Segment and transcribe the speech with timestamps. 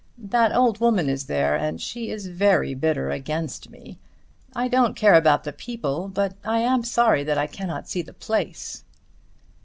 [0.17, 3.99] That old woman is there, and she is very bitter against me.
[4.55, 8.11] I don't care about the people, but I am sorry that I cannot see the
[8.11, 8.83] place."